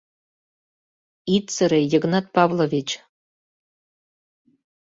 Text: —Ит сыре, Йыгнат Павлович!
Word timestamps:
—Ит 1.35 1.45
сыре, 1.55 1.81
Йыгнат 1.91 2.25
Павлович! 2.35 2.89